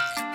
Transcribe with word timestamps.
Bye. 0.00 0.29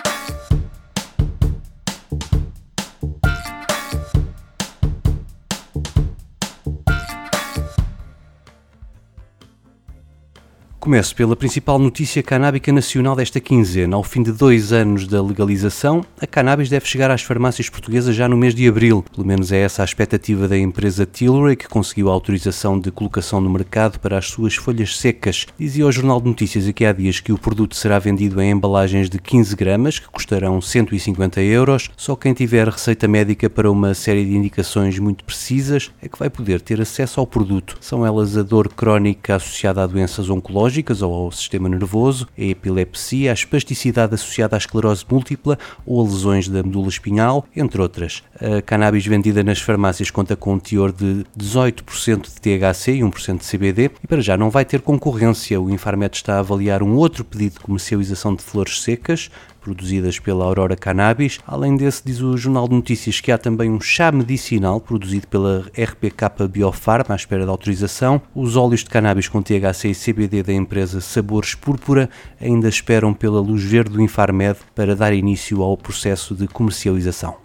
Começo 10.85 11.15
pela 11.15 11.35
principal 11.35 11.79
notícia 11.79 12.21
canábica 12.21 12.71
nacional 12.71 13.15
desta 13.15 13.39
quinzena. 13.39 13.95
Ao 13.95 14.03
fim 14.03 14.21
de 14.21 14.31
dois 14.31 14.71
anos 14.71 15.07
da 15.07 15.19
legalização, 15.19 16.05
a 16.21 16.27
cannabis 16.27 16.69
deve 16.69 16.85
chegar 16.85 17.09
às 17.09 17.23
farmácias 17.23 17.67
portuguesas 17.67 18.15
já 18.15 18.29
no 18.29 18.37
mês 18.37 18.53
de 18.53 18.67
abril. 18.67 19.03
Pelo 19.11 19.25
menos 19.25 19.51
é 19.51 19.61
essa 19.61 19.81
a 19.81 19.83
expectativa 19.83 20.47
da 20.47 20.55
empresa 20.55 21.03
Tilray, 21.03 21.55
que 21.55 21.67
conseguiu 21.67 22.07
a 22.07 22.13
autorização 22.13 22.79
de 22.79 22.91
colocação 22.91 23.41
no 23.41 23.49
mercado 23.49 23.99
para 23.99 24.19
as 24.19 24.27
suas 24.27 24.53
folhas 24.53 24.95
secas. 24.99 25.47
Dizia 25.57 25.85
ao 25.85 25.91
Jornal 25.91 26.21
de 26.21 26.27
Notícias 26.27 26.67
aqui 26.67 26.85
há 26.85 26.93
dias 26.93 27.19
que 27.19 27.33
o 27.33 27.37
produto 27.39 27.75
será 27.75 27.97
vendido 27.97 28.39
em 28.39 28.51
embalagens 28.51 29.09
de 29.09 29.17
15 29.17 29.55
gramas, 29.55 29.97
que 29.97 30.07
custarão 30.09 30.61
150 30.61 31.41
euros. 31.41 31.89
Só 31.97 32.15
quem 32.15 32.31
tiver 32.31 32.69
receita 32.69 33.07
médica 33.07 33.49
para 33.49 33.71
uma 33.71 33.95
série 33.95 34.23
de 34.23 34.37
indicações 34.37 34.99
muito 34.99 35.23
precisas 35.23 35.89
é 35.99 36.07
que 36.07 36.19
vai 36.19 36.29
poder 36.29 36.61
ter 36.61 36.79
acesso 36.79 37.19
ao 37.19 37.25
produto. 37.25 37.75
São 37.81 38.05
elas 38.05 38.37
a 38.37 38.43
dor 38.43 38.69
crónica 38.69 39.37
associada 39.37 39.81
a 39.81 39.87
doenças 39.87 40.29
oncológicas 40.29 40.74
ou 41.01 41.13
ao 41.13 41.31
sistema 41.31 41.69
nervoso, 41.69 42.27
a 42.37 42.41
epilepsia, 42.41 43.31
a 43.31 43.33
espasticidade 43.33 44.15
associada 44.15 44.55
à 44.55 44.57
esclerose 44.57 45.05
múltipla 45.09 45.57
ou 45.85 46.01
a 46.01 46.03
lesões 46.03 46.47
da 46.47 46.63
medula 46.63 46.89
espinhal, 46.89 47.45
entre 47.55 47.81
outras. 47.81 48.23
A 48.39 48.61
cannabis 48.61 49.05
vendida 49.05 49.43
nas 49.43 49.59
farmácias 49.59 50.11
conta 50.11 50.35
com 50.35 50.53
um 50.53 50.59
teor 50.59 50.91
de 50.91 51.25
18% 51.37 52.23
de 52.23 52.41
THC 52.41 52.95
e 52.95 52.99
1% 53.01 53.39
de 53.39 53.45
CBD 53.45 53.91
e 54.03 54.07
para 54.07 54.21
já 54.21 54.37
não 54.37 54.49
vai 54.49 54.65
ter 54.65 54.81
concorrência. 54.81 55.59
O 55.59 55.69
Infarmed 55.69 56.15
está 56.15 56.35
a 56.35 56.39
avaliar 56.39 56.81
um 56.81 56.95
outro 56.95 57.23
pedido 57.23 57.53
de 57.53 57.59
comercialização 57.59 58.35
de 58.35 58.43
flores 58.43 58.81
secas, 58.81 59.29
produzidas 59.65 60.19
pela 60.19 60.45
Aurora 60.45 60.75
Cannabis. 60.75 61.39
Além 61.47 61.75
desse, 61.75 62.03
diz 62.05 62.21
o 62.21 62.37
Jornal 62.37 62.67
de 62.67 62.75
Notícias 62.75 63.19
que 63.19 63.31
há 63.31 63.37
também 63.37 63.71
um 63.71 63.81
chá 63.81 64.11
medicinal 64.11 64.79
produzido 64.79 65.27
pela 65.27 65.65
RPK 65.75 66.47
Biofarma 66.47 67.15
à 67.15 67.15
espera 67.15 67.45
de 67.45 67.49
autorização. 67.49 68.21
Os 68.35 68.55
óleos 68.55 68.83
de 68.83 68.91
cannabis 68.91 69.27
com 69.27 69.41
THC 69.41 69.89
e 69.89 69.95
CBD 69.95 70.43
da 70.43 70.53
empresa 70.53 71.01
Sabores 71.01 71.55
Púrpura 71.55 72.11
ainda 72.39 72.69
esperam 72.69 73.11
pela 73.11 73.41
luz 73.41 73.63
verde 73.63 73.93
do 73.93 74.01
Infarmed 74.01 74.59
para 74.75 74.95
dar 74.95 75.13
início 75.13 75.63
ao 75.63 75.75
processo 75.75 76.35
de 76.35 76.47
comercialização. 76.47 77.44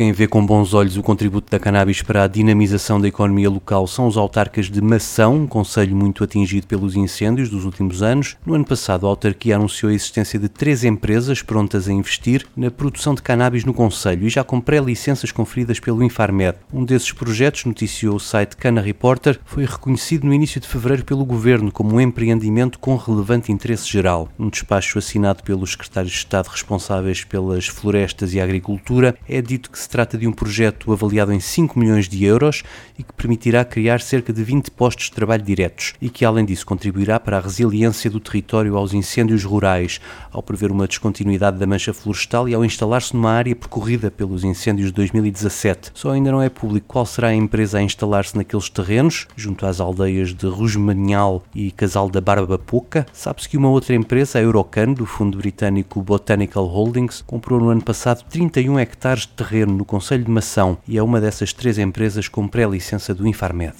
Quem 0.00 0.12
vê 0.12 0.26
com 0.26 0.46
bons 0.46 0.72
olhos 0.72 0.96
o 0.96 1.02
contributo 1.02 1.50
da 1.50 1.58
cannabis 1.58 2.00
para 2.00 2.24
a 2.24 2.26
dinamização 2.26 2.98
da 2.98 3.06
economia 3.06 3.50
local 3.50 3.86
são 3.86 4.06
os 4.06 4.16
autarcas 4.16 4.70
de 4.70 4.80
Mação, 4.80 5.42
um 5.42 5.46
conselho 5.46 5.94
muito 5.94 6.24
atingido 6.24 6.66
pelos 6.66 6.96
incêndios 6.96 7.50
dos 7.50 7.66
últimos 7.66 8.02
anos. 8.02 8.34
No 8.46 8.54
ano 8.54 8.64
passado, 8.64 9.04
a 9.04 9.10
autarquia 9.10 9.56
anunciou 9.56 9.90
a 9.90 9.94
existência 9.94 10.38
de 10.38 10.48
três 10.48 10.84
empresas 10.84 11.42
prontas 11.42 11.86
a 11.86 11.92
investir 11.92 12.46
na 12.56 12.70
produção 12.70 13.14
de 13.14 13.20
cannabis 13.20 13.62
no 13.62 13.74
conselho 13.74 14.26
e 14.26 14.30
já 14.30 14.42
com 14.42 14.58
pré-licenças 14.58 15.30
conferidas 15.32 15.78
pelo 15.78 16.02
Infarmed. 16.02 16.56
Um 16.72 16.82
desses 16.82 17.12
projetos, 17.12 17.66
noticiou 17.66 18.16
o 18.16 18.20
site 18.20 18.56
Cana 18.56 18.80
Reporter, 18.80 19.38
foi 19.44 19.66
reconhecido 19.66 20.24
no 20.24 20.32
início 20.32 20.62
de 20.62 20.66
fevereiro 20.66 21.04
pelo 21.04 21.26
governo 21.26 21.70
como 21.70 21.96
um 21.96 22.00
empreendimento 22.00 22.78
com 22.78 22.96
relevante 22.96 23.52
interesse 23.52 23.86
geral. 23.86 24.30
Um 24.38 24.48
despacho 24.48 24.98
assinado 24.98 25.42
pelos 25.42 25.72
secretários 25.72 26.12
de 26.12 26.18
Estado 26.20 26.46
responsáveis 26.46 27.22
pelas 27.22 27.66
florestas 27.66 28.32
e 28.32 28.40
agricultura 28.40 29.14
é 29.28 29.42
dito 29.42 29.70
que 29.70 29.78
se 29.78 29.89
trata 29.90 30.16
de 30.16 30.26
um 30.26 30.32
projeto 30.32 30.92
avaliado 30.92 31.32
em 31.32 31.40
5 31.40 31.78
milhões 31.78 32.08
de 32.08 32.24
euros 32.24 32.62
e 32.96 33.02
que 33.02 33.12
permitirá 33.12 33.64
criar 33.64 34.00
cerca 34.00 34.32
de 34.32 34.42
20 34.44 34.70
postos 34.70 35.06
de 35.06 35.12
trabalho 35.12 35.42
diretos 35.42 35.94
e 36.00 36.08
que, 36.08 36.24
além 36.24 36.44
disso, 36.44 36.64
contribuirá 36.64 37.18
para 37.18 37.38
a 37.38 37.40
resiliência 37.40 38.08
do 38.08 38.20
território 38.20 38.76
aos 38.76 38.94
incêndios 38.94 39.42
rurais, 39.42 40.00
ao 40.30 40.42
prever 40.42 40.70
uma 40.70 40.86
descontinuidade 40.86 41.58
da 41.58 41.66
mancha 41.66 41.92
florestal 41.92 42.48
e 42.48 42.54
ao 42.54 42.64
instalar-se 42.64 43.14
numa 43.14 43.32
área 43.32 43.56
percorrida 43.56 44.10
pelos 44.10 44.44
incêndios 44.44 44.88
de 44.88 44.94
2017. 44.94 45.90
Só 45.92 46.10
ainda 46.12 46.30
não 46.30 46.40
é 46.40 46.48
público 46.48 46.86
qual 46.86 47.04
será 47.04 47.28
a 47.28 47.34
empresa 47.34 47.78
a 47.78 47.82
instalar-se 47.82 48.36
naqueles 48.36 48.68
terrenos, 48.70 49.26
junto 49.34 49.66
às 49.66 49.80
aldeias 49.80 50.32
de 50.32 50.46
Rusmanial 50.46 51.42
e 51.52 51.72
Casal 51.72 52.08
da 52.08 52.20
Barba 52.20 52.58
Pouca. 52.58 53.06
Sabe-se 53.12 53.48
que 53.48 53.56
uma 53.56 53.70
outra 53.70 53.96
empresa, 53.96 54.38
a 54.38 54.42
Eurocan, 54.42 54.92
do 54.92 55.04
fundo 55.04 55.38
britânico 55.38 56.00
Botanical 56.00 56.66
Holdings, 56.66 57.24
comprou 57.26 57.58
no 57.58 57.70
ano 57.70 57.82
passado 57.82 58.24
31 58.28 58.78
hectares 58.78 59.22
de 59.22 59.28
terreno 59.28 59.79
no 59.80 59.84
Conselho 59.86 60.24
de 60.24 60.30
Mação 60.30 60.76
e 60.86 60.98
é 60.98 61.02
uma 61.02 61.22
dessas 61.22 61.54
três 61.54 61.78
empresas 61.78 62.28
com 62.28 62.46
pré-licença 62.46 63.14
do 63.14 63.26
Infarmed. 63.26 63.74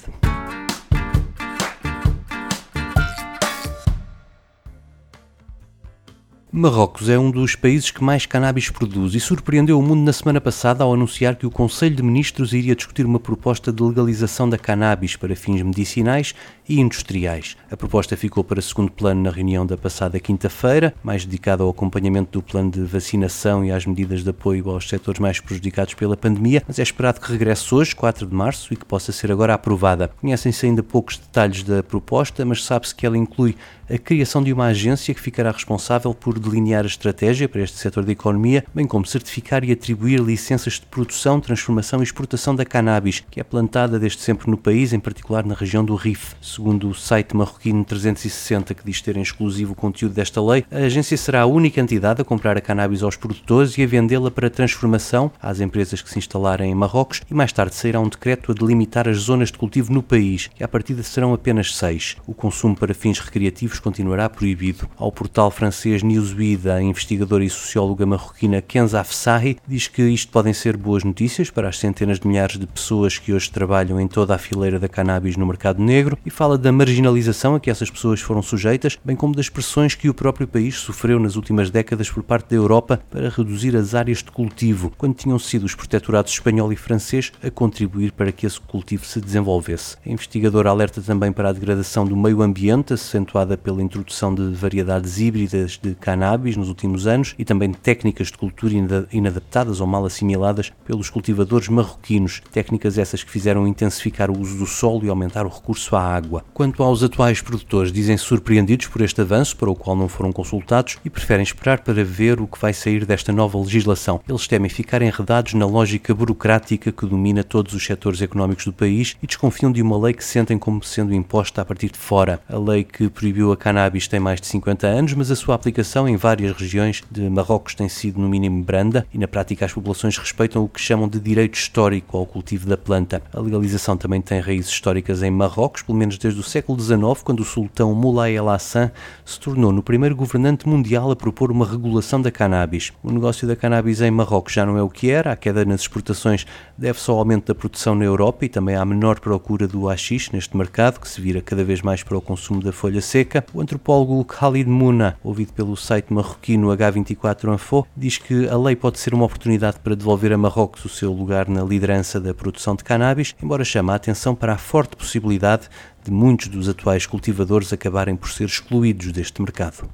Marrocos 6.52 7.08
é 7.08 7.16
um 7.16 7.30
dos 7.30 7.54
países 7.54 7.92
que 7.92 8.02
mais 8.02 8.26
cannabis 8.26 8.68
produz 8.70 9.14
e 9.14 9.20
surpreendeu 9.20 9.78
o 9.78 9.82
mundo 9.82 10.04
na 10.04 10.12
semana 10.12 10.40
passada 10.40 10.82
ao 10.82 10.92
anunciar 10.92 11.36
que 11.36 11.46
o 11.46 11.50
Conselho 11.50 11.94
de 11.94 12.02
Ministros 12.02 12.52
iria 12.52 12.74
discutir 12.74 13.06
uma 13.06 13.20
proposta 13.20 13.72
de 13.72 13.80
legalização 13.80 14.50
da 14.50 14.58
cannabis 14.58 15.14
para 15.14 15.36
fins 15.36 15.62
medicinais 15.62 16.34
e 16.68 16.80
industriais. 16.80 17.56
A 17.70 17.76
proposta 17.76 18.16
ficou 18.16 18.42
para 18.42 18.60
segundo 18.60 18.90
plano 18.90 19.22
na 19.22 19.30
reunião 19.30 19.64
da 19.64 19.76
passada 19.76 20.18
quinta-feira, 20.18 20.92
mais 21.04 21.24
dedicada 21.24 21.62
ao 21.62 21.70
acompanhamento 21.70 22.40
do 22.40 22.42
plano 22.42 22.68
de 22.68 22.80
vacinação 22.80 23.64
e 23.64 23.70
às 23.70 23.86
medidas 23.86 24.24
de 24.24 24.30
apoio 24.30 24.70
aos 24.70 24.88
setores 24.88 25.20
mais 25.20 25.38
prejudicados 25.38 25.94
pela 25.94 26.16
pandemia, 26.16 26.64
mas 26.66 26.80
é 26.80 26.82
esperado 26.82 27.20
que 27.20 27.30
regresse 27.30 27.72
hoje, 27.72 27.94
4 27.94 28.26
de 28.26 28.34
março, 28.34 28.74
e 28.74 28.76
que 28.76 28.84
possa 28.84 29.12
ser 29.12 29.30
agora 29.30 29.54
aprovada. 29.54 30.10
Conhecem-se 30.20 30.66
ainda 30.66 30.82
poucos 30.82 31.16
detalhes 31.16 31.62
da 31.62 31.80
proposta, 31.80 32.44
mas 32.44 32.64
sabe-se 32.64 32.92
que 32.92 33.06
ela 33.06 33.16
inclui 33.16 33.54
a 33.88 33.98
criação 33.98 34.42
de 34.42 34.52
uma 34.52 34.66
agência 34.66 35.14
que 35.14 35.20
ficará 35.20 35.52
responsável 35.52 36.12
por 36.12 36.39
delinear 36.40 36.84
a 36.84 36.88
estratégia 36.88 37.48
para 37.48 37.62
este 37.62 37.78
setor 37.78 38.04
da 38.04 38.12
economia, 38.12 38.64
bem 38.74 38.86
como 38.86 39.06
certificar 39.06 39.62
e 39.62 39.72
atribuir 39.72 40.20
licenças 40.20 40.74
de 40.74 40.86
produção, 40.86 41.40
transformação 41.40 42.00
e 42.00 42.02
exportação 42.02 42.54
da 42.54 42.64
cannabis, 42.64 43.22
que 43.30 43.40
é 43.40 43.44
plantada 43.44 43.98
desde 43.98 44.22
sempre 44.22 44.50
no 44.50 44.56
país, 44.56 44.92
em 44.92 44.98
particular 44.98 45.44
na 45.44 45.54
região 45.54 45.84
do 45.84 45.94
Rif. 45.94 46.34
Segundo 46.40 46.88
o 46.88 46.94
site 46.94 47.36
marroquino 47.36 47.84
360, 47.84 48.74
que 48.74 48.84
diz 48.84 49.00
ter 49.00 49.16
em 49.16 49.22
exclusivo 49.22 49.72
o 49.72 49.76
conteúdo 49.76 50.14
desta 50.14 50.42
lei, 50.42 50.64
a 50.70 50.78
agência 50.78 51.16
será 51.16 51.42
a 51.42 51.46
única 51.46 51.80
entidade 51.80 52.20
a 52.20 52.24
comprar 52.24 52.56
a 52.56 52.60
cannabis 52.60 53.02
aos 53.02 53.16
produtores 53.16 53.76
e 53.76 53.82
a 53.82 53.86
vendê-la 53.86 54.30
para 54.30 54.50
transformação 54.50 55.30
às 55.40 55.60
empresas 55.60 56.02
que 56.02 56.10
se 56.10 56.18
instalarem 56.18 56.70
em 56.70 56.74
Marrocos 56.74 57.22
e 57.30 57.34
mais 57.34 57.52
tarde 57.52 57.74
sairá 57.74 58.00
um 58.00 58.08
decreto 58.08 58.52
a 58.52 58.54
delimitar 58.54 59.08
as 59.08 59.18
zonas 59.18 59.50
de 59.50 59.58
cultivo 59.58 59.92
no 59.92 60.02
país, 60.02 60.48
que 60.48 60.64
à 60.64 60.68
partida 60.68 61.02
serão 61.02 61.34
apenas 61.34 61.76
seis. 61.76 62.16
O 62.26 62.34
consumo 62.34 62.76
para 62.76 62.94
fins 62.94 63.18
recreativos 63.18 63.78
continuará 63.78 64.28
proibido. 64.28 64.88
Ao 64.97 65.12
portal 65.12 65.50
francês 65.50 66.03
News 66.03 66.29
Newsweek, 66.30 66.68
a 66.68 66.80
investigadora 66.80 67.44
e 67.44 67.50
socióloga 67.50 68.06
marroquina 68.06 68.60
Kenza 68.60 69.00
Afsahi 69.00 69.59
diz 69.66 69.88
que 69.88 70.03
isto 70.03 70.30
podem 70.30 70.53
ser 70.53 70.77
boas 70.77 71.04
notícias 71.04 71.50
para 71.50 71.68
as 71.68 71.78
centenas 71.78 72.18
de 72.18 72.28
milhares 72.28 72.59
de 72.59 72.66
pessoas 72.66 73.18
que 73.18 73.32
hoje 73.32 73.50
trabalham 73.50 74.00
em 74.00 74.06
toda 74.06 74.34
a 74.34 74.38
fileira 74.38 74.78
da 74.78 74.88
cannabis 74.88 75.36
no 75.36 75.47
mercado 75.47 75.82
negro 75.82 76.18
e 76.24 76.30
fala 76.30 76.56
da 76.56 76.72
marginalização 76.72 77.54
a 77.54 77.60
que 77.60 77.71
essas 77.71 77.91
pessoas 77.91 78.21
foram 78.21 78.42
sujeitas, 78.42 78.98
bem 79.04 79.16
como 79.16 79.34
das 79.34 79.48
pressões 79.48 79.94
que 79.94 80.09
o 80.09 80.15
próprio 80.15 80.47
país 80.47 80.77
sofreu 80.77 81.18
nas 81.18 81.36
últimas 81.36 81.71
décadas 81.71 82.10
por 82.10 82.22
parte 82.22 82.50
da 82.50 82.56
Europa 82.56 83.00
para 83.10 83.28
reduzir 83.28 83.77
as 83.77 83.94
áreas 83.94 84.18
de 84.18 84.30
cultivo, 84.30 84.92
quando 84.97 85.15
tinham 85.15 85.38
sido 85.38 85.65
os 85.65 85.74
protetorados 85.74 86.32
espanhol 86.32 86.72
e 86.72 86.77
francês 86.77 87.32
a 87.42 87.50
contribuir 87.50 88.12
para 88.12 88.32
que 88.32 88.47
esse 88.47 88.60
cultivo 88.60 89.04
se 89.04 89.21
desenvolvesse. 89.21 89.97
A 90.04 90.10
investigadora 90.10 90.71
alerta 90.71 91.00
também 91.00 91.32
para 91.32 91.48
a 91.48 91.53
degradação 91.53 92.04
do 92.06 92.16
meio 92.16 92.42
ambiente, 92.42 92.92
acentuada 92.92 93.56
pela 93.56 93.82
introdução 93.82 94.34
de 94.34 94.53
variedades 94.54 95.18
híbridas 95.18 95.78
de 95.80 95.94
cannabis 95.94 96.19
cannabis 96.20 96.54
nos 96.54 96.68
últimos 96.68 97.06
anos 97.06 97.34
e 97.38 97.46
também 97.46 97.72
técnicas 97.72 98.26
de 98.26 98.36
cultura 98.36 98.74
inadaptadas 99.10 99.80
ou 99.80 99.86
mal 99.86 100.04
assimiladas 100.04 100.70
pelos 100.84 101.08
cultivadores 101.08 101.68
marroquinos, 101.68 102.42
técnicas 102.52 102.98
essas 102.98 103.24
que 103.24 103.30
fizeram 103.30 103.66
intensificar 103.66 104.30
o 104.30 104.38
uso 104.38 104.58
do 104.58 104.66
solo 104.66 105.06
e 105.06 105.08
aumentar 105.08 105.46
o 105.46 105.48
recurso 105.48 105.96
à 105.96 106.02
água. 106.02 106.44
Quanto 106.52 106.82
aos 106.82 107.02
atuais 107.02 107.40
produtores, 107.40 107.90
dizem-se 107.90 108.24
surpreendidos 108.24 108.86
por 108.88 109.00
este 109.00 109.22
avanço, 109.22 109.56
para 109.56 109.70
o 109.70 109.74
qual 109.74 109.96
não 109.96 110.08
foram 110.08 110.30
consultados, 110.30 110.98
e 111.02 111.08
preferem 111.08 111.42
esperar 111.42 111.80
para 111.80 112.04
ver 112.04 112.38
o 112.38 112.46
que 112.46 112.60
vai 112.60 112.74
sair 112.74 113.06
desta 113.06 113.32
nova 113.32 113.58
legislação. 113.58 114.20
Eles 114.28 114.46
temem 114.46 114.68
ficar 114.68 115.00
enredados 115.00 115.54
na 115.54 115.64
lógica 115.64 116.14
burocrática 116.14 116.92
que 116.92 117.06
domina 117.06 117.42
todos 117.42 117.72
os 117.72 117.84
setores 117.84 118.20
económicos 118.20 118.66
do 118.66 118.74
país 118.74 119.16
e 119.22 119.26
desconfiam 119.26 119.72
de 119.72 119.80
uma 119.80 119.98
lei 119.98 120.12
que 120.12 120.24
sentem 120.24 120.58
como 120.58 120.84
sendo 120.84 121.14
imposta 121.14 121.62
a 121.62 121.64
partir 121.64 121.90
de 121.90 121.98
fora. 121.98 122.40
A 122.46 122.58
lei 122.58 122.84
que 122.84 123.08
proibiu 123.08 123.52
a 123.52 123.56
cannabis 123.56 124.06
tem 124.06 124.20
mais 124.20 124.38
de 124.38 124.46
50 124.48 124.86
anos, 124.86 125.14
mas 125.14 125.30
a 125.30 125.36
sua 125.36 125.54
aplicação 125.54 126.09
em 126.10 126.16
várias 126.16 126.57
regiões 126.57 127.03
de 127.10 127.30
Marrocos 127.30 127.74
tem 127.74 127.89
sido 127.89 128.21
no 128.21 128.28
mínimo 128.28 128.62
branda 128.62 129.07
e 129.12 129.18
na 129.18 129.28
prática 129.28 129.65
as 129.65 129.72
populações 129.72 130.18
respeitam 130.18 130.65
o 130.65 130.68
que 130.68 130.80
chamam 130.80 131.09
de 131.09 131.21
direito 131.21 131.54
histórico 131.54 132.16
ao 132.16 132.27
cultivo 132.27 132.68
da 132.68 132.77
planta. 132.77 133.22
A 133.33 133.41
legalização 133.41 133.97
também 133.97 134.21
tem 134.21 134.41
raízes 134.41 134.71
históricas 134.71 135.22
em 135.22 135.30
Marrocos, 135.30 135.83
pelo 135.83 135.97
menos 135.97 136.18
desde 136.18 136.41
o 136.41 136.42
século 136.42 136.80
XIX, 136.80 137.22
quando 137.22 137.41
o 137.41 137.45
sultão 137.45 137.95
Moulay 137.95 138.36
El 138.36 138.48
Hassan 138.48 138.91
se 139.24 139.39
tornou 139.39 139.72
no 139.72 139.83
primeiro 139.83 140.16
governante 140.16 140.68
mundial 140.68 141.10
a 141.10 141.16
propor 141.16 141.51
uma 141.51 141.65
regulação 141.65 142.21
da 142.21 142.30
cannabis. 142.30 142.92
O 143.03 143.13
negócio 143.13 143.47
da 143.47 143.54
cannabis 143.54 144.01
em 144.01 144.10
Marrocos 144.10 144.53
já 144.53 144.66
não 144.66 144.77
é 144.77 144.83
o 144.83 144.89
que 144.89 145.10
era, 145.10 145.33
a 145.33 145.36
queda 145.36 145.65
nas 145.65 145.83
exportações 145.83 146.47
deve-se 146.77 147.10
ao 147.10 147.18
aumento 147.18 147.47
da 147.47 147.54
produção 147.54 147.95
na 147.95 148.04
Europa 148.04 148.45
e 148.47 148.48
também 148.48 148.74
à 148.74 148.84
menor 148.84 149.21
procura 149.21 149.68
do 149.68 149.89
haxixe 149.89 150.30
neste 150.33 150.56
mercado, 150.56 150.98
que 150.98 151.09
se 151.09 151.21
vira 151.21 151.41
cada 151.41 151.63
vez 151.63 151.83
mais 151.83 152.03
para 152.03 152.16
o 152.16 152.21
consumo 152.21 152.63
da 152.63 152.72
folha 152.72 153.01
seca. 153.01 153.45
O 153.53 153.60
antropólogo 153.60 154.24
Khalid 154.24 154.68
Mouna, 154.68 155.16
ouvido 155.22 155.53
pelo 155.53 155.77
site 155.77 155.99
marroquino 156.08 156.68
H24 156.68 157.54
Info, 157.54 157.86
diz 157.97 158.16
que 158.16 158.48
a 158.48 158.56
lei 158.56 158.74
pode 158.74 158.98
ser 158.98 159.12
uma 159.12 159.26
oportunidade 159.26 159.78
para 159.80 159.94
devolver 159.94 160.32
a 160.32 160.38
Marrocos 160.38 160.84
o 160.84 160.88
seu 160.88 161.12
lugar 161.12 161.48
na 161.48 161.62
liderança 161.62 162.20
da 162.20 162.32
produção 162.32 162.74
de 162.74 162.82
cannabis, 162.82 163.34
embora 163.42 163.64
chame 163.64 163.91
a 163.91 163.94
atenção 163.94 164.34
para 164.34 164.54
a 164.54 164.58
forte 164.58 164.97
possibilidade 164.97 165.68
de 166.02 166.10
muitos 166.10 166.48
dos 166.48 166.68
atuais 166.68 167.06
cultivadores 167.06 167.72
acabarem 167.72 168.16
por 168.16 168.30
ser 168.30 168.44
excluídos 168.44 169.12
deste 169.12 169.42
mercado. 169.42 169.88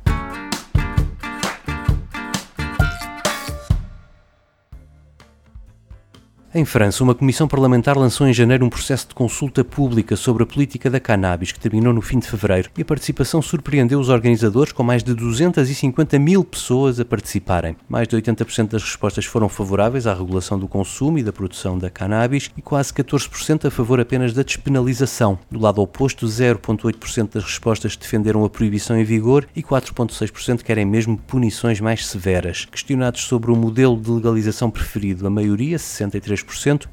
Em 6.58 6.64
França, 6.64 7.04
uma 7.04 7.14
comissão 7.14 7.46
parlamentar 7.46 7.98
lançou 7.98 8.26
em 8.26 8.32
janeiro 8.32 8.64
um 8.64 8.70
processo 8.70 9.08
de 9.08 9.14
consulta 9.14 9.62
pública 9.62 10.16
sobre 10.16 10.42
a 10.42 10.46
política 10.46 10.88
da 10.88 10.98
cannabis, 10.98 11.52
que 11.52 11.60
terminou 11.60 11.92
no 11.92 12.00
fim 12.00 12.18
de 12.18 12.26
fevereiro, 12.26 12.70
e 12.78 12.80
a 12.80 12.84
participação 12.86 13.42
surpreendeu 13.42 14.00
os 14.00 14.08
organizadores, 14.08 14.72
com 14.72 14.82
mais 14.82 15.04
de 15.04 15.12
250 15.12 16.18
mil 16.18 16.42
pessoas 16.42 16.98
a 16.98 17.04
participarem. 17.04 17.76
Mais 17.86 18.08
de 18.08 18.16
80% 18.16 18.70
das 18.70 18.82
respostas 18.82 19.26
foram 19.26 19.50
favoráveis 19.50 20.06
à 20.06 20.14
regulação 20.14 20.58
do 20.58 20.66
consumo 20.66 21.18
e 21.18 21.22
da 21.22 21.30
produção 21.30 21.78
da 21.78 21.90
cannabis, 21.90 22.50
e 22.56 22.62
quase 22.62 22.90
14% 22.90 23.66
a 23.66 23.70
favor 23.70 24.00
apenas 24.00 24.32
da 24.32 24.42
despenalização. 24.42 25.38
Do 25.50 25.60
lado 25.60 25.82
oposto, 25.82 26.24
0,8% 26.24 27.34
das 27.34 27.44
respostas 27.44 27.98
defenderam 27.98 28.46
a 28.46 28.48
proibição 28.48 28.98
em 28.98 29.04
vigor 29.04 29.46
e 29.54 29.62
4,6% 29.62 30.62
querem 30.62 30.86
mesmo 30.86 31.18
punições 31.18 31.80
mais 31.82 32.06
severas. 32.06 32.64
Questionados 32.64 33.24
sobre 33.24 33.50
o 33.50 33.56
modelo 33.56 34.00
de 34.00 34.10
legalização 34.10 34.70
preferido, 34.70 35.26
a 35.26 35.30
maioria, 35.30 35.76
63%, 35.76 36.45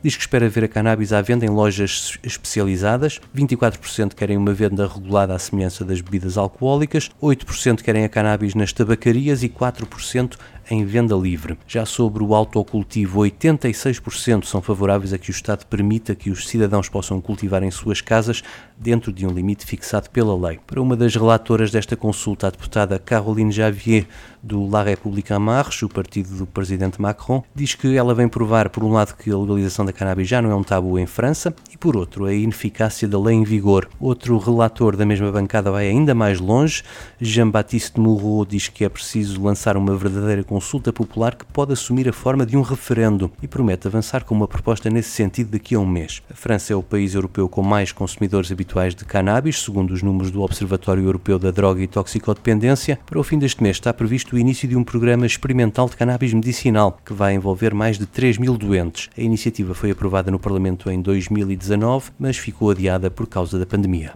diz 0.03 0.15
que 0.15 0.21
espera 0.21 0.49
ver 0.49 0.63
a 0.63 0.67
cannabis 0.67 1.13
à 1.13 1.21
venda 1.21 1.45
em 1.45 1.49
lojas 1.49 2.17
especializadas, 2.23 3.19
24% 3.35 4.13
querem 4.13 4.37
uma 4.37 4.53
venda 4.53 4.87
regulada 4.87 5.33
à 5.33 5.39
semelhança 5.39 5.85
das 5.85 6.01
bebidas 6.01 6.37
alcoólicas, 6.37 7.09
8% 7.21 7.81
querem 7.81 8.03
a 8.03 8.09
cannabis 8.09 8.55
nas 8.55 8.73
tabacarias 8.73 9.43
e 9.43 9.49
4% 9.49 10.37
em 10.69 10.85
venda 10.85 11.15
livre. 11.15 11.57
Já 11.67 11.85
sobre 11.85 12.23
o 12.23 12.33
autocultivo, 12.33 13.21
86% 13.21 14.45
são 14.45 14.61
favoráveis 14.61 15.13
a 15.13 15.17
que 15.17 15.29
o 15.29 15.31
Estado 15.31 15.65
permita 15.65 16.15
que 16.15 16.29
os 16.29 16.47
cidadãos 16.47 16.89
possam 16.89 17.19
cultivar 17.21 17.63
em 17.63 17.71
suas 17.71 18.01
casas 18.01 18.43
dentro 18.77 19.11
de 19.11 19.25
um 19.25 19.31
limite 19.31 19.65
fixado 19.65 20.09
pela 20.09 20.35
lei. 20.35 20.59
Para 20.65 20.81
uma 20.81 20.95
das 20.95 21.15
relatoras 21.15 21.71
desta 21.71 21.95
consulta, 21.95 22.47
a 22.47 22.49
deputada 22.49 22.99
Caroline 22.99 23.51
Javier, 23.51 24.07
do 24.41 24.69
La 24.69 24.83
République 24.83 25.31
en 25.31 25.39
Marche, 25.39 25.85
o 25.85 25.89
partido 25.89 26.35
do 26.35 26.45
presidente 26.45 27.01
Macron, 27.01 27.43
diz 27.55 27.75
que 27.75 27.95
ela 27.95 28.13
vem 28.13 28.27
provar, 28.27 28.69
por 28.69 28.83
um 28.83 28.91
lado, 28.91 29.15
que 29.15 29.31
a 29.31 29.37
legalização 29.37 29.85
da 29.85 29.93
cannabis 29.93 30.27
já 30.27 30.41
não 30.41 30.51
é 30.51 30.55
um 30.55 30.63
tabu 30.63 30.99
em 30.99 31.05
França 31.05 31.55
e, 31.71 31.77
por 31.77 31.95
outro, 31.95 32.25
a 32.25 32.33
ineficácia 32.33 33.07
da 33.07 33.17
lei 33.17 33.35
em 33.35 33.43
vigor. 33.43 33.87
Outro 33.99 34.37
relator 34.37 34.97
da 34.97 35.05
mesma 35.05 35.31
bancada 35.31 35.71
vai 35.71 35.87
ainda 35.87 36.13
mais 36.13 36.41
longe. 36.41 36.83
Jean-Baptiste 37.21 37.99
Moreau 37.99 38.45
diz 38.45 38.67
que 38.67 38.83
é 38.83 38.89
preciso 38.89 39.41
lançar 39.41 39.77
uma 39.77 39.95
verdadeira 39.95 40.43
consulta 40.53 40.93
popular 40.93 41.33
que 41.33 41.45
pode 41.45 41.73
assumir 41.73 42.07
a 42.07 42.13
forma 42.13 42.45
de 42.45 42.55
um 42.55 42.61
referendo 42.61 43.31
e 43.41 43.47
promete 43.47 43.87
avançar 43.87 44.23
com 44.23 44.35
uma 44.35 44.47
proposta 44.47 44.87
nesse 44.87 45.09
sentido 45.09 45.49
daqui 45.49 45.73
a 45.73 45.79
um 45.79 45.85
mês. 45.85 46.21
A 46.29 46.35
França 46.35 46.71
é 46.71 46.75
o 46.75 46.83
país 46.83 47.15
europeu 47.15 47.49
com 47.49 47.63
mais 47.63 47.91
consumidores 47.91 48.51
habituais 48.51 48.93
de 48.93 49.03
cannabis, 49.03 49.63
segundo 49.63 49.89
os 49.89 50.03
números 50.03 50.29
do 50.29 50.43
Observatório 50.43 51.05
Europeu 51.05 51.39
da 51.39 51.49
Droga 51.49 51.81
e 51.81 51.87
Toxicodependência. 51.87 52.99
Para 53.03 53.19
o 53.19 53.23
fim 53.23 53.39
deste 53.39 53.63
mês 53.63 53.77
está 53.77 53.91
previsto 53.91 54.35
o 54.35 54.37
início 54.37 54.67
de 54.67 54.75
um 54.75 54.83
programa 54.83 55.25
experimental 55.25 55.89
de 55.89 55.97
cannabis 55.97 56.31
medicinal 56.31 56.99
que 57.03 57.13
vai 57.13 57.33
envolver 57.33 57.73
mais 57.73 57.97
de 57.97 58.05
3 58.05 58.37
mil 58.37 58.55
doentes. 58.55 59.09
A 59.17 59.21
iniciativa 59.21 59.73
foi 59.73 59.89
aprovada 59.89 60.29
no 60.29 60.37
Parlamento 60.37 60.87
em 60.91 61.01
2019, 61.01 62.11
mas 62.19 62.37
ficou 62.37 62.69
adiada 62.69 63.09
por 63.09 63.25
causa 63.25 63.57
da 63.57 63.65
pandemia. 63.65 64.13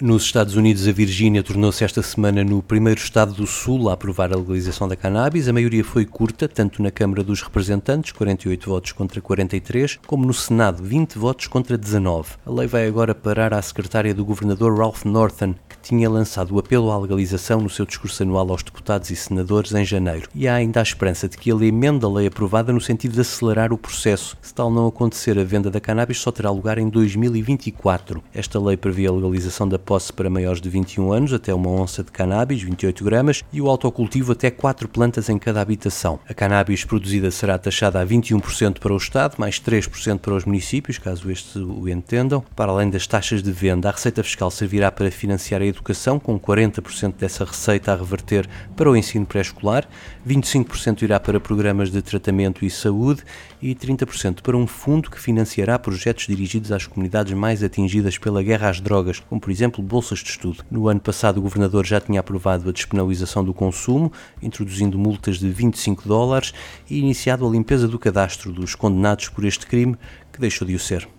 Nos 0.00 0.22
Estados 0.22 0.54
Unidos, 0.54 0.86
a 0.86 0.92
Virgínia 0.92 1.42
tornou-se 1.42 1.82
esta 1.82 2.00
semana 2.02 2.44
no 2.44 2.62
primeiro 2.62 3.00
estado 3.00 3.34
do 3.34 3.48
Sul 3.48 3.90
a 3.90 3.94
aprovar 3.94 4.32
a 4.32 4.36
legalização 4.36 4.86
da 4.86 4.94
cannabis. 4.94 5.48
A 5.48 5.52
maioria 5.52 5.82
foi 5.82 6.06
curta, 6.06 6.46
tanto 6.46 6.80
na 6.80 6.92
Câmara 6.92 7.24
dos 7.24 7.42
Representantes, 7.42 8.12
48 8.12 8.70
votos 8.70 8.92
contra 8.92 9.20
43, 9.20 9.98
como 10.06 10.24
no 10.24 10.32
Senado, 10.32 10.84
20 10.84 11.18
votos 11.18 11.48
contra 11.48 11.76
19. 11.76 12.34
A 12.46 12.50
lei 12.52 12.68
vai 12.68 12.86
agora 12.86 13.12
parar 13.12 13.52
à 13.52 13.60
secretária 13.60 14.14
do 14.14 14.24
governador 14.24 14.78
Ralph 14.78 15.04
Northam, 15.04 15.56
que 15.68 15.76
tinha 15.82 16.08
lançado 16.08 16.54
o 16.54 16.60
apelo 16.60 16.92
à 16.92 16.98
legalização 16.98 17.60
no 17.60 17.68
seu 17.68 17.84
discurso 17.84 18.22
anual 18.22 18.52
aos 18.52 18.62
deputados 18.62 19.10
e 19.10 19.16
senadores 19.16 19.74
em 19.74 19.84
janeiro. 19.84 20.28
E 20.32 20.46
há 20.46 20.54
ainda 20.54 20.78
a 20.78 20.82
esperança 20.84 21.28
de 21.28 21.36
que 21.36 21.50
ele 21.50 21.66
emenda 21.66 22.06
a 22.06 22.10
lei 22.10 22.28
aprovada 22.28 22.72
no 22.72 22.80
sentido 22.80 23.14
de 23.14 23.20
acelerar 23.22 23.72
o 23.72 23.78
processo. 23.78 24.36
Se 24.40 24.54
tal 24.54 24.70
não 24.70 24.86
acontecer, 24.86 25.36
a 25.36 25.42
venda 25.42 25.72
da 25.72 25.80
cannabis 25.80 26.20
só 26.20 26.30
terá 26.30 26.52
lugar 26.52 26.78
em 26.78 26.88
2024. 26.88 28.22
Esta 28.32 28.60
lei 28.60 28.76
prevê 28.76 29.08
a 29.08 29.12
legalização 29.12 29.68
da 29.68 29.87
posse 29.88 30.12
para 30.12 30.28
maiores 30.28 30.60
de 30.60 30.68
21 30.68 31.10
anos 31.10 31.32
até 31.32 31.54
uma 31.54 31.70
onça 31.70 32.04
de 32.04 32.12
cannabis, 32.12 32.62
28 32.62 33.02
gramas, 33.02 33.42
e 33.50 33.58
o 33.58 33.70
autocultivo 33.70 34.32
até 34.32 34.50
4 34.50 34.86
plantas 34.86 35.30
em 35.30 35.38
cada 35.38 35.62
habitação. 35.62 36.20
A 36.28 36.34
cannabis 36.34 36.84
produzida 36.84 37.30
será 37.30 37.56
taxada 37.56 37.98
a 37.98 38.06
21% 38.06 38.80
para 38.80 38.92
o 38.92 38.98
Estado, 38.98 39.36
mais 39.38 39.58
3% 39.58 40.18
para 40.18 40.34
os 40.34 40.44
municípios, 40.44 40.98
caso 40.98 41.30
estes 41.30 41.56
o 41.56 41.88
entendam. 41.88 42.44
Para 42.54 42.70
além 42.70 42.90
das 42.90 43.06
taxas 43.06 43.42
de 43.42 43.50
venda, 43.50 43.88
a 43.88 43.92
receita 43.92 44.22
fiscal 44.22 44.50
servirá 44.50 44.92
para 44.92 45.10
financiar 45.10 45.62
a 45.62 45.66
educação, 45.66 46.20
com 46.20 46.38
40% 46.38 47.14
dessa 47.14 47.46
receita 47.46 47.90
a 47.90 47.96
reverter 47.96 48.46
para 48.76 48.90
o 48.90 48.96
ensino 48.96 49.24
pré-escolar, 49.24 49.88
25% 50.28 51.00
irá 51.00 51.18
para 51.18 51.40
programas 51.40 51.90
de 51.90 52.02
tratamento 52.02 52.62
e 52.62 52.68
saúde 52.68 53.22
e 53.62 53.74
30% 53.74 54.42
para 54.42 54.54
um 54.54 54.66
fundo 54.66 55.10
que 55.10 55.18
financiará 55.18 55.78
projetos 55.78 56.26
dirigidos 56.26 56.72
às 56.72 56.86
comunidades 56.86 57.32
mais 57.32 57.62
atingidas 57.62 58.18
pela 58.18 58.42
guerra 58.42 58.68
às 58.68 58.82
drogas, 58.82 59.20
como 59.20 59.40
por 59.40 59.50
exemplo 59.50 59.77
bolsas 59.82 60.20
de 60.20 60.30
estudo. 60.30 60.64
No 60.70 60.88
ano 60.88 61.00
passado, 61.00 61.38
o 61.38 61.42
governador 61.42 61.86
já 61.86 62.00
tinha 62.00 62.20
aprovado 62.20 62.68
a 62.68 62.72
despenalização 62.72 63.44
do 63.44 63.54
consumo, 63.54 64.12
introduzindo 64.42 64.98
multas 64.98 65.38
de 65.38 65.48
25 65.50 66.08
dólares 66.08 66.52
e 66.88 66.98
iniciado 66.98 67.46
a 67.46 67.50
limpeza 67.50 67.88
do 67.88 67.98
cadastro 67.98 68.52
dos 68.52 68.74
condenados 68.74 69.28
por 69.28 69.44
este 69.44 69.66
crime, 69.66 69.96
que 70.32 70.40
deixou 70.40 70.66
de 70.66 70.74
o 70.74 70.78
ser. 70.78 71.17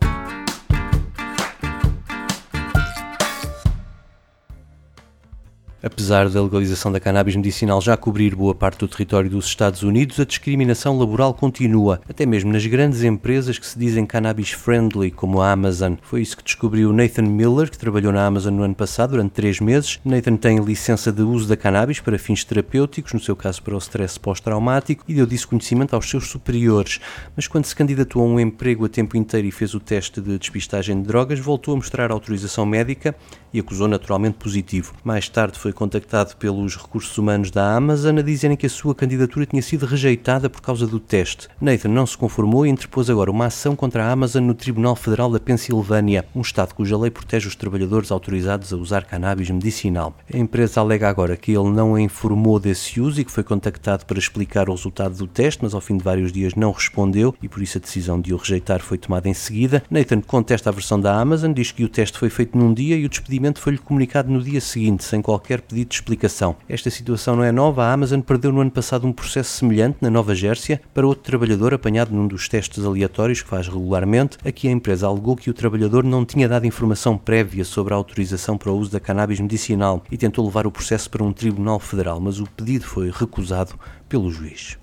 Apesar 5.82 6.28
da 6.28 6.44
legalização 6.44 6.92
da 6.92 7.00
cannabis 7.00 7.38
medicinal 7.38 7.80
já 7.80 7.96
cobrir 7.96 8.36
boa 8.36 8.54
parte 8.54 8.80
do 8.80 8.88
território 8.88 9.30
dos 9.30 9.46
Estados 9.46 9.82
Unidos, 9.82 10.20
a 10.20 10.26
discriminação 10.26 11.00
laboral 11.00 11.34
continua, 11.34 12.02
até 12.10 12.26
mesmo 12.26 12.52
nas 12.52 12.66
grandes 12.66 13.02
empresas 13.02 13.58
que 13.58 13.66
se 13.66 13.80
dizem 13.80 14.06
cannabis 14.06 14.52
friendly, 14.52 15.10
como 15.10 15.40
a 15.40 15.54
Amazon. 15.54 15.94
Foi 16.02 16.22
isso 16.22 16.36
que 16.36 16.44
descobriu 16.44 16.92
Nathan 16.92 17.30
Miller, 17.30 17.72
que 17.72 17.78
trabalhou 17.78 18.12
na 18.12 18.26
Amazon 18.26 18.56
no 18.56 18.64
ano 18.64 18.76
passado 18.76 19.12
durante 19.12 19.32
três 19.32 19.62
meses. 19.62 20.02
Nathan 20.04 20.36
tem 20.36 20.60
licença 20.60 21.14
de 21.14 21.22
uso 21.22 21.48
da 21.48 21.56
cannabis 21.56 22.02
para 22.02 22.20
fins 22.20 22.44
terapêuticos, 22.44 23.14
no 23.14 23.20
seu 23.22 23.36
caso 23.36 23.64
para 23.64 23.74
o 23.74 23.78
stress 23.78 24.20
pós-traumático, 24.20 25.06
e 25.08 25.14
deu 25.14 25.26
disso 25.26 25.48
conhecimento 25.48 25.96
aos 25.96 26.10
seus 26.10 26.28
superiores. 26.28 27.00
Mas 27.38 27.48
quando 27.48 27.64
se 27.64 27.76
candidatou 27.76 28.22
a 28.22 28.26
um 28.26 28.38
emprego 28.38 28.84
a 28.84 28.90
tempo 28.90 29.16
inteiro 29.16 29.48
e 29.48 29.52
fez 29.52 29.74
o 29.74 29.80
teste 29.80 30.20
de 30.20 30.38
despistagem 30.38 31.02
de 31.02 31.08
drogas, 31.08 31.40
voltou 31.40 31.74
a 31.74 31.78
mostrar 31.78 32.12
autorização 32.12 32.66
médica 32.66 33.16
e 33.54 33.62
acusou 33.62 33.88
naturalmente 33.88 34.36
positivo. 34.38 34.94
Mais 35.06 35.30
tarde 35.30 35.58
foi 35.58 35.69
foi 35.70 35.74
contactado 35.74 36.36
pelos 36.38 36.76
recursos 36.76 37.16
humanos 37.18 37.52
da 37.52 37.76
Amazon 37.76 38.18
a 38.18 38.22
dizerem 38.24 38.58
que 38.58 38.66
a 38.66 38.70
sua 38.70 38.96
candidatura 38.96 39.46
tinha 39.46 39.62
sido 39.62 39.86
rejeitada 39.86 40.50
por 40.50 40.62
causa 40.62 40.88
do 40.88 41.00
teste. 41.00 41.48
Nathan 41.62 41.90
não 41.90 42.08
se 42.08 42.18
conformou 42.18 42.66
e 42.66 42.70
interpôs 42.70 43.08
agora 43.10 43.30
uma 43.30 43.46
ação 43.46 43.76
contra 43.76 44.04
a 44.04 44.12
Amazon 44.12 44.44
no 44.44 44.56
Tribunal 44.56 44.96
Federal 44.96 45.30
da 45.30 45.40
Pensilvânia, 45.40 46.26
um 46.34 46.42
estado 46.42 46.74
cuja 46.74 46.98
lei 46.98 47.12
protege 47.12 47.48
os 47.48 47.56
trabalhadores 47.56 48.12
autorizados 48.12 48.74
a 48.74 48.78
usar 48.78 49.04
cannabis 49.04 49.50
medicinal. 49.52 50.16
A 50.34 50.38
empresa 50.38 50.82
alega 50.82 51.08
agora 51.08 51.38
que 51.38 51.52
ele 51.52 51.70
não 51.70 51.94
a 51.94 52.02
informou 52.02 52.60
desse 52.60 53.00
uso 53.00 53.22
e 53.22 53.26
que 53.26 53.32
foi 53.32 53.44
contactado 53.44 54.06
para 54.06 54.18
explicar 54.18 54.70
o 54.70 54.74
resultado 54.74 55.16
do 55.16 55.28
teste, 55.28 55.62
mas 55.62 55.76
ao 55.76 55.82
fim 55.82 55.98
de 55.98 56.04
vários 56.04 56.32
dias 56.32 56.56
não 56.56 56.72
respondeu 56.72 57.36
e 57.44 57.48
por 57.48 57.62
isso 57.62 57.78
a 57.78 57.82
decisão 57.82 58.20
de 58.20 58.34
o 58.34 58.38
rejeitar 58.38 58.82
foi 58.82 58.98
tomada 58.98 59.30
em 59.30 59.34
seguida. 59.36 59.84
Nathan 59.90 60.22
contesta 60.22 60.70
a 60.70 60.74
versão 60.74 61.00
da 61.00 61.16
Amazon, 61.16 61.54
diz 61.54 61.72
que 61.72 61.84
o 61.84 61.90
teste 61.90 62.18
foi 62.18 62.32
feito 62.32 62.58
num 62.58 62.74
dia 62.74 62.96
e 62.96 63.06
o 63.06 63.10
despedimento 63.10 63.62
foi-lhe 63.62 63.78
comunicado 63.78 64.32
no 64.32 64.42
dia 64.42 64.60
seguinte, 64.60 65.04
sem 65.04 65.22
qualquer 65.22 65.59
pedido 65.60 65.90
de 65.90 65.96
explicação. 65.96 66.56
Esta 66.68 66.90
situação 66.90 67.36
não 67.36 67.44
é 67.44 67.52
nova, 67.52 67.86
a 67.86 67.94
Amazon 67.94 68.22
perdeu 68.22 68.52
no 68.52 68.62
ano 68.62 68.72
passado 68.72 69.06
um 69.08 69.14
processo 69.14 69.52
semelhante 69.52 69.98
na 70.02 70.10
Nova 70.10 70.34
Gércia 70.36 70.82
para 70.94 71.06
outro 71.06 71.24
trabalhador 71.24 71.74
apanhado 71.74 72.14
num 72.14 72.28
dos 72.28 72.48
testes 72.48 72.84
aleatórios 72.84 73.42
que 73.42 73.50
faz 73.50 73.68
regularmente. 73.68 74.38
Aqui 74.46 74.68
a 74.68 74.72
empresa 74.72 75.08
alegou 75.08 75.36
que 75.36 75.50
o 75.50 75.54
trabalhador 75.54 76.04
não 76.04 76.26
tinha 76.26 76.48
dado 76.48 76.66
informação 76.66 77.18
prévia 77.18 77.64
sobre 77.64 77.94
a 77.94 77.98
autorização 77.98 78.58
para 78.58 78.72
o 78.72 78.78
uso 78.78 78.92
da 78.92 79.00
cannabis 79.00 79.40
medicinal 79.40 80.04
e 80.12 80.18
tentou 80.18 80.46
levar 80.46 80.66
o 80.66 80.72
processo 80.72 81.10
para 81.10 81.24
um 81.24 81.34
tribunal 81.34 81.80
federal, 81.80 82.20
mas 82.20 82.40
o 82.40 82.46
pedido 82.46 82.86
foi 82.86 83.12
recusado 83.12 83.74
pelo 84.08 84.32
juiz. 84.32 84.78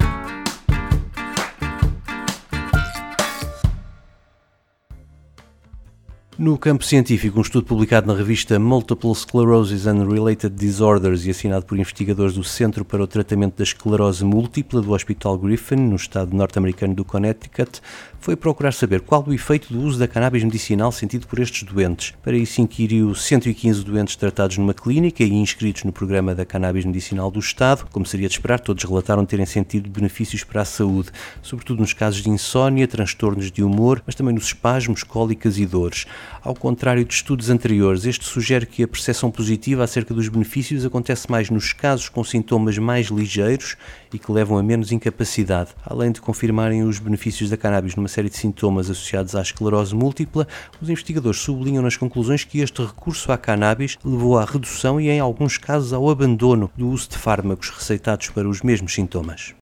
No 6.39 6.59
campo 6.59 6.85
científico, 6.85 7.39
um 7.39 7.41
estudo 7.41 7.65
publicado 7.65 8.07
na 8.07 8.15
revista 8.15 8.59
Multiple 8.59 9.15
Sclerosis 9.15 9.87
and 9.87 10.07
Related 10.07 10.55
Disorders 10.55 11.25
e 11.25 11.31
assinado 11.31 11.65
por 11.65 11.79
investigadores 11.79 12.35
do 12.35 12.45
Centro 12.45 12.85
para 12.85 13.03
o 13.03 13.07
Tratamento 13.07 13.57
da 13.57 13.65
Esclerose 13.65 14.23
Múltipla 14.23 14.83
do 14.83 14.93
Hospital 14.93 15.39
Griffin, 15.39 15.77
no 15.77 15.97
estado 15.97 16.37
norte-americano 16.37 16.95
do 16.95 17.07
Connecticut, 17.07 17.81
foi 18.21 18.37
procurar 18.37 18.73
saber 18.73 19.01
qual 19.01 19.25
o 19.27 19.33
efeito 19.33 19.73
do 19.73 19.81
uso 19.81 19.99
da 19.99 20.07
cannabis 20.07 20.45
medicinal 20.45 20.93
sentido 20.93 21.27
por 21.27 21.39
estes 21.39 21.63
doentes. 21.63 22.13
Para 22.23 22.37
isso, 22.37 22.61
inquiriu 22.61 23.15
115 23.15 23.83
doentes 23.83 24.17
tratados 24.17 24.59
numa 24.59 24.75
clínica 24.75 25.23
e 25.23 25.33
inscritos 25.33 25.85
no 25.85 25.93
programa 25.93 26.35
da 26.35 26.45
cannabis 26.45 26.85
medicinal 26.85 27.31
do 27.31 27.39
Estado. 27.39 27.87
Como 27.91 28.05
seria 28.05 28.29
de 28.29 28.35
esperar, 28.35 28.61
todos 28.61 28.85
relataram 28.85 29.25
terem 29.25 29.47
sentido 29.47 29.89
benefícios 29.89 30.45
para 30.45 30.63
a 30.63 30.65
saúde, 30.67 31.11
sobretudo 31.41 31.81
nos 31.81 31.95
casos 31.95 32.23
de 32.23 32.29
insónia, 32.29 32.87
transtornos 32.87 33.51
de 33.51 33.63
humor, 33.63 34.03
mas 34.05 34.15
também 34.15 34.35
nos 34.35 34.45
espasmos, 34.45 35.03
cólicas 35.03 35.57
e 35.57 35.65
dores. 35.65 36.05
Ao 36.43 36.55
contrário 36.55 37.05
de 37.05 37.13
estudos 37.13 37.51
anteriores, 37.51 38.05
este 38.05 38.25
sugere 38.25 38.67
que 38.67 38.83
a 38.83 38.89
percepção 38.89 39.31
positiva 39.31 39.85
acerca 39.85 40.15
dos 40.15 40.29
benefícios 40.29 40.85
acontece 40.85 41.31
mais 41.31 41.51
nos 41.51 41.73
casos 41.73 42.09
com 42.09 42.23
sintomas 42.23 42.79
mais 42.79 43.09
ligeiros 43.09 43.77
e 44.13 44.19
que 44.19 44.31
levam 44.31 44.59
a 44.59 44.63
menos 44.63 44.93
incapacidade. 44.93 45.71
Além 45.85 46.13
de 46.13 46.21
confirmarem 46.21 46.83
os 46.83 46.99
benefícios 46.99 47.51
da 47.51 47.57
cannabis 47.57 47.97
numa 47.97 48.09
série 48.09 48.29
de 48.29 48.37
sintomas 48.37 48.89
associados 48.89 49.35
à 49.35 49.43
esclerose 49.43 49.95
múltipla, 49.95 50.47
os 50.81 50.89
investigadores 50.89 51.41
sublinham 51.41 51.83
nas 51.83 51.97
conclusões 51.97 52.45
que 52.45 52.61
este 52.61 52.83
recurso 52.83 53.33
à 53.33 53.39
cannabis 53.39 53.99
levou 54.05 54.39
à 54.39 54.45
redução 54.45 55.01
e, 55.01 55.09
em 55.09 55.21
alguns 55.21 55.59
casos, 55.59 55.93
ao 55.93 56.09
abandono 56.09 56.71
do 56.77 56.89
uso 56.89 57.11
de 57.11 57.19
fármacos 57.19 57.71
receitados 57.71 58.29
para 58.31 58.49
os 58.49 58.63
mesmos 58.63 58.95
sintomas. 58.95 59.55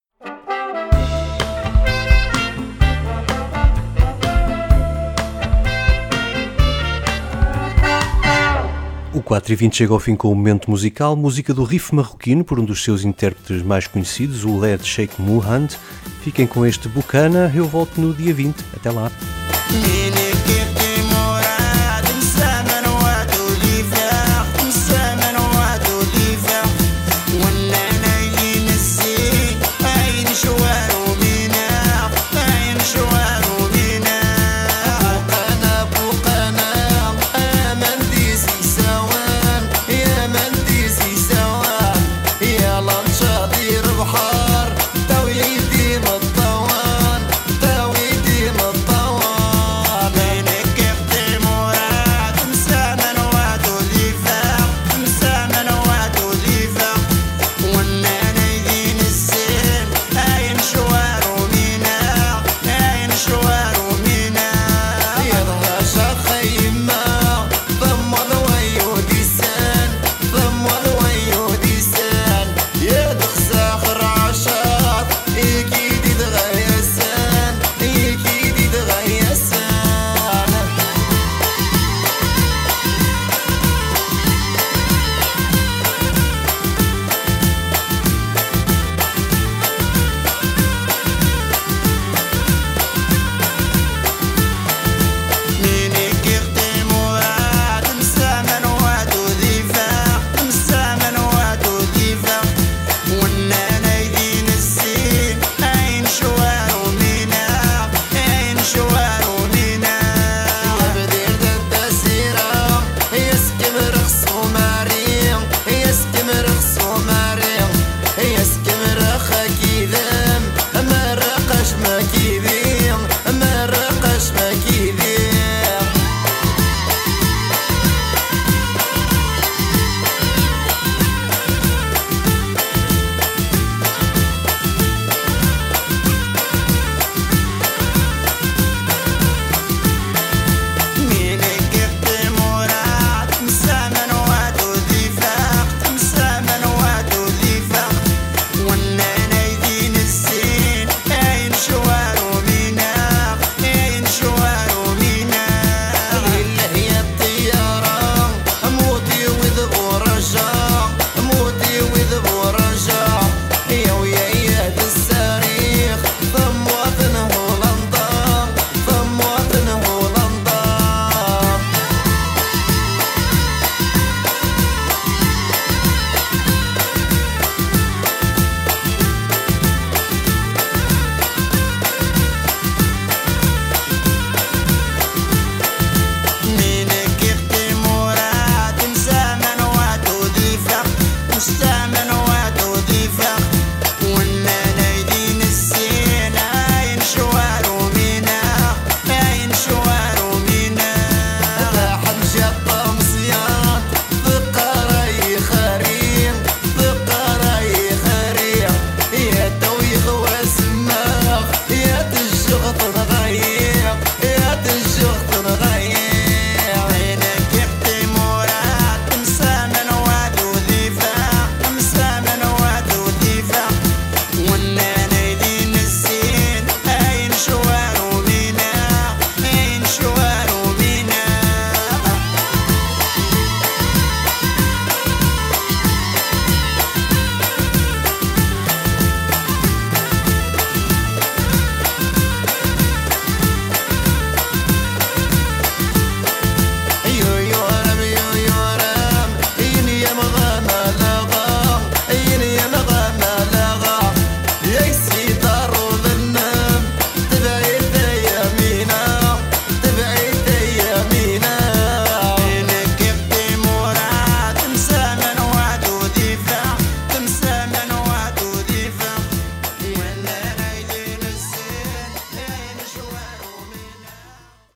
O 9.25 9.27
4 9.27 9.55
e 9.55 9.57
20 9.57 9.75
chega 9.75 9.93
ao 9.95 9.99
fim 9.99 10.15
com 10.15 10.31
o 10.31 10.35
momento 10.35 10.71
musical, 10.71 11.17
música 11.17 11.55
do 11.55 11.65
riff 11.65 11.95
marroquino 11.95 12.45
por 12.45 12.61
um 12.61 12.65
dos 12.65 12.85
seus 12.85 13.07
intérpretes 13.07 13.63
mais 13.63 13.87
conhecidos, 13.87 14.45
o 14.45 14.59
Led 14.59 14.87
Sheikh 14.87 15.15
Muhand. 15.19 15.69
Fiquem 16.23 16.47
com 16.47 16.67
este 16.67 16.91
Bucana, 16.91 17.51
eu 17.55 17.67
volto 17.67 17.99
no 17.99 18.13
dia 18.13 18.35
20. 18.35 18.55
Até 18.77 18.91
lá. 18.91 19.11